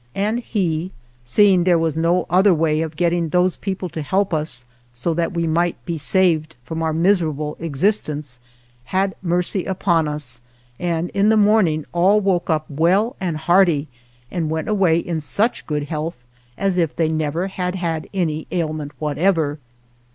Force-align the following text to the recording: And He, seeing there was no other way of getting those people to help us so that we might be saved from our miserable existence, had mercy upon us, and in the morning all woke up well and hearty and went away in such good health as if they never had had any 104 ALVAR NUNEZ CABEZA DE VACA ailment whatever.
And 0.15 0.39
He, 0.39 0.93
seeing 1.23 1.63
there 1.63 1.77
was 1.77 1.95
no 1.95 2.25
other 2.27 2.55
way 2.55 2.81
of 2.81 2.95
getting 2.95 3.29
those 3.29 3.55
people 3.55 3.87
to 3.89 4.01
help 4.01 4.33
us 4.33 4.65
so 4.93 5.13
that 5.13 5.33
we 5.35 5.45
might 5.45 5.75
be 5.85 5.95
saved 5.95 6.55
from 6.63 6.81
our 6.81 6.91
miserable 6.91 7.55
existence, 7.59 8.39
had 8.85 9.13
mercy 9.21 9.63
upon 9.63 10.07
us, 10.07 10.41
and 10.79 11.11
in 11.11 11.29
the 11.29 11.37
morning 11.37 11.85
all 11.93 12.19
woke 12.19 12.49
up 12.49 12.65
well 12.67 13.15
and 13.21 13.37
hearty 13.45 13.89
and 14.31 14.49
went 14.49 14.67
away 14.67 14.97
in 14.97 15.21
such 15.21 15.67
good 15.67 15.83
health 15.83 16.17
as 16.57 16.79
if 16.79 16.95
they 16.95 17.07
never 17.09 17.45
had 17.49 17.75
had 17.75 18.09
any 18.11 18.47
104 18.49 18.49
ALVAR 18.49 18.49
NUNEZ 18.49 18.49
CABEZA 18.49 18.49
DE 18.49 18.55
VACA 18.55 18.63
ailment 18.63 18.91
whatever. 18.97 19.59